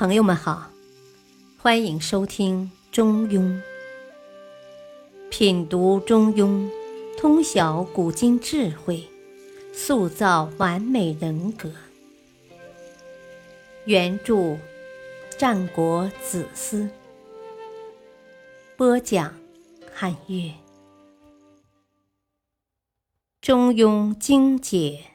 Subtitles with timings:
[0.00, 0.70] 朋友们好，
[1.58, 3.40] 欢迎收听《中庸》，
[5.28, 6.46] 品读《中庸》，
[7.18, 9.06] 通晓古今智慧，
[9.74, 11.70] 塑造完美人格。
[13.84, 14.56] 原著：
[15.36, 16.88] 战国子思，
[18.78, 19.34] 播讲：
[19.92, 20.48] 汉乐，
[23.42, 25.04] 《中庸》精解，《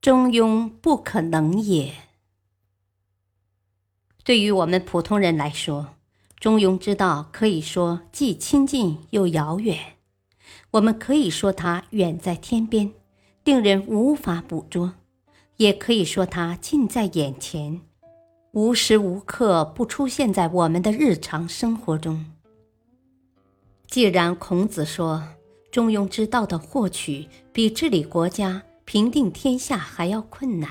[0.00, 1.94] 中庸》不可能也。
[4.24, 5.94] 对于我们普通人来说，
[6.38, 9.78] 中庸之道可以说既亲近又遥远。
[10.72, 12.92] 我们可以说它远在天边，
[13.44, 14.92] 令人无法捕捉；
[15.56, 17.80] 也可以说它近在眼前，
[18.52, 22.24] 无时无刻不出现在我们的日常生活中。
[23.88, 25.22] 既然孔子说
[25.70, 30.70] 中庸之道的获取比治理国家、平定天下还要困难。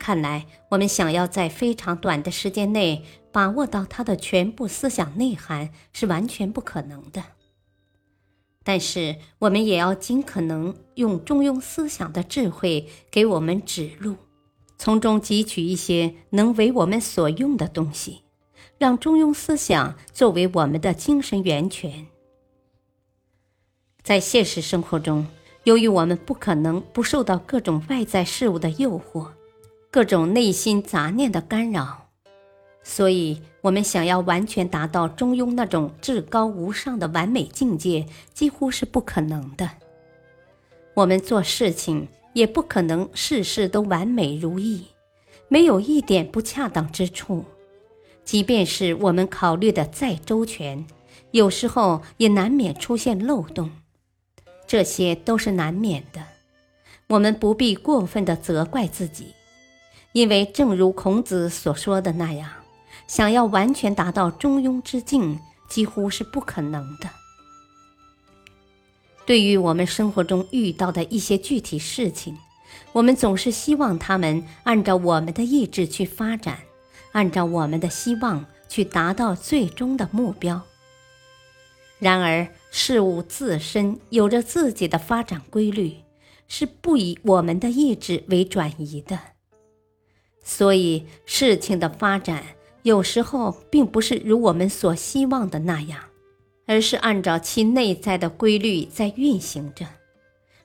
[0.00, 7.22] 看来，我们想要在非常短的时间内把握到它的全部思想内涵是完全不可能的。
[8.64, 14.16] 但是，我们也要尽可能用中庸思想的智慧给我们指路，
[14.78, 18.22] 从中汲取一些能为我们所用的东西，
[18.78, 22.06] 让中庸思想作为我们的精神源泉。
[24.02, 25.26] 在现实生活中，
[25.64, 29.28] 由于我们不可能不受到各种外在事物的诱惑。
[29.92, 32.06] 各种内心杂念的干扰，
[32.84, 39.68] 所以我们想要完全达到中庸那种至高无上的完美境界，几乎是不可能的。
[40.94, 44.86] 我们做事情也不可能事事都完美如意，
[45.48, 47.44] 没有一点不恰当之处。
[48.24, 50.86] 即便是我们考虑的再周全，
[51.32, 53.68] 有时候也难免出现漏洞，
[54.68, 56.22] 这些都是难免的。
[57.08, 59.34] 我们不必过分的责怪自己。
[60.12, 62.50] 因为正如孔子所说的那样，
[63.06, 65.38] 想要完全达到中庸之境，
[65.68, 67.08] 几乎是不可能的。
[69.24, 72.36] 对于我们生活中遇到的一些具体事情，
[72.92, 76.58] 我们总是希望他们按照我们的意志去发展，
[77.12, 80.62] 按照我们的希望去达到最终的目标。
[82.00, 85.98] 然而，事物自身有着自己的发展规律，
[86.48, 89.18] 是不以我们的意志为转移的。
[90.52, 92.42] 所以，事情的发展
[92.82, 96.00] 有时候并不是如我们所希望的那样，
[96.66, 99.86] 而是按照其内在的规律在运行着。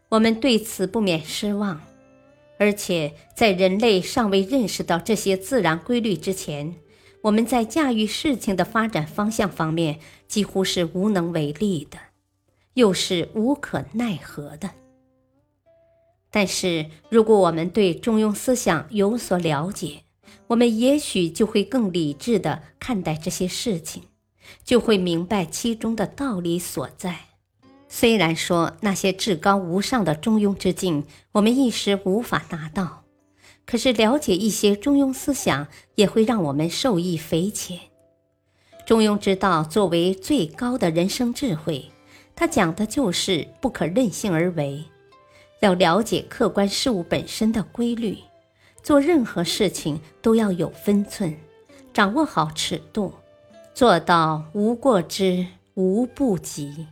[0.09, 1.79] 我们对此不免失望，
[2.57, 6.73] 而且在人类尚未认识到这些自然规律之前，
[7.21, 11.99] 我们在驾驭事情的发展方向方面几乎是无能为力的，
[12.73, 14.71] 又是无可奈何的。
[16.35, 20.01] 但是，如果我们对中庸思想有所了解，
[20.47, 24.03] 我们也许就会更理智地看待这些事情，
[24.61, 27.27] 就会明白其中的道理所在。
[27.87, 33.05] 虽然说那些至高无上的中庸之境，我们一时无法达到，
[33.65, 37.79] 可是了解一些中庸思想，也会让我们受益匪浅。
[38.85, 41.85] 中庸之道作为最高的人生智慧，
[42.35, 44.83] 它讲的就是不可任性而为。
[45.65, 48.19] 要了解客观事物本身的规律，
[48.83, 51.35] 做任何事情都要有分寸，
[51.91, 53.11] 掌握好尺度，
[53.73, 56.85] 做到无过之、无不及。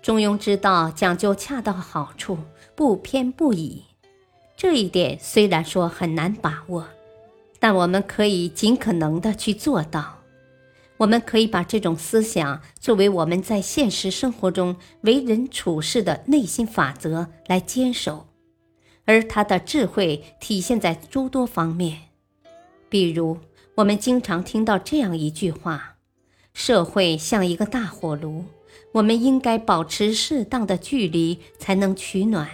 [0.00, 2.38] 中庸之道讲究恰到好处，
[2.76, 3.82] 不偏不倚。
[4.56, 6.86] 这一点虽然说很难把握，
[7.58, 10.18] 但我们可以尽可能的去做到。
[11.04, 18.26] 我们可以把这种思想作为我们在现实生活中为人处事的内心法则来坚守，
[19.04, 21.98] 而它的智慧体现在诸多方面。
[22.88, 23.36] 比如，
[23.74, 25.96] 我们经常听到这样一句话
[26.54, 28.46] ：“社会像一个大火炉，
[28.92, 32.48] 我们应该保持适当的距离才能取暖。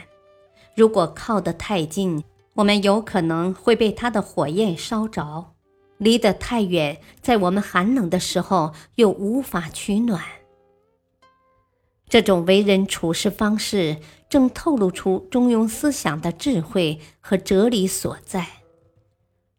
[0.75, 2.25] 如果靠得太近，
[2.55, 5.53] 我们有可能会被它的火焰烧着。”
[6.01, 10.25] 离得太远，在我们寒冷的时候又无法取暖。
[12.09, 13.99] 这种为人处事方式，
[14.31, 18.47] 正透露出中庸思想的智慧和哲理所在。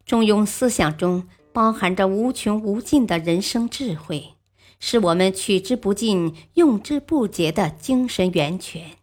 [0.03, 4.33] 中庸思想中包含着无穷无尽的人生智慧，
[4.79, 8.97] 是我们取之不尽、用之不竭的精神源泉。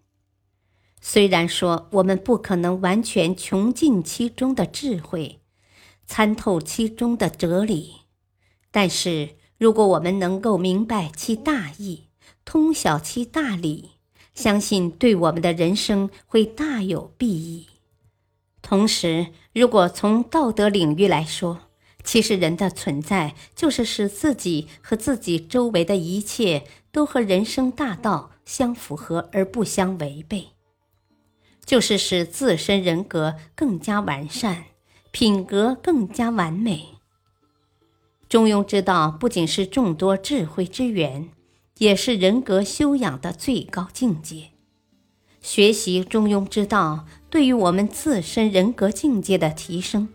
[1.00, 5.37] 虽然说我们不可能完全穷尽其中的智慧。
[6.08, 7.92] 参透其中的哲理，
[8.70, 12.08] 但是如果我们能够明白其大义，
[12.46, 13.90] 通晓其大理，
[14.34, 17.66] 相信对我们的人生会大有裨益。
[18.62, 21.60] 同时，如果从道德领域来说，
[22.02, 30.48] 其实人的存在就是使自己和自己周围的一切都和人生大道相符合而不相违背，
[31.66, 34.67] 就是使自身人格更加完善，
[35.10, 36.88] 品格更加完美。
[38.28, 41.30] 中庸之道不仅是众多智慧之源，
[41.78, 44.50] 也是人格修养的最高境界。
[45.40, 50.08] 学习中庸之道，对于我们自身人格境界的提升、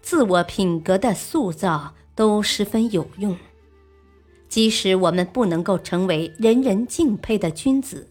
[0.00, 3.36] 自我品格的塑造都十分有用。
[4.48, 8.08] 即使我们不能够成为人人敬佩的君子，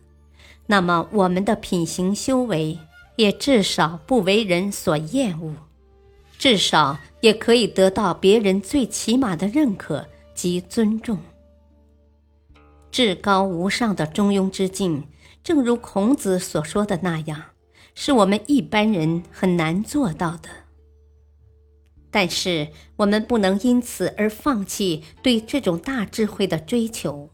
[0.67, 2.77] 那么我们的品行修为
[3.15, 5.53] 也至少不为人所厌恶，
[6.41, 11.19] 至少也可以得到别人最起码的认可及尊重。
[12.89, 15.03] 至高无上的中庸之境。
[15.43, 17.43] 正如孔子所说的那样，
[17.93, 20.49] 是我们一般人很难做到的。
[22.09, 27.29] 但是，我们不能因此而放弃对这种大智慧的追求，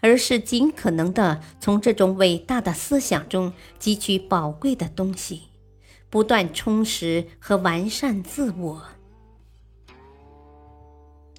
[0.00, 5.42] 而是尽可能的从这种伟大的思想中汲取宝贵的东西，
[6.14, 8.84] 不断充实和完善自我。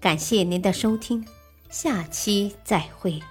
[0.01, 1.25] 感谢您的收听，
[1.69, 3.23] 下期再会。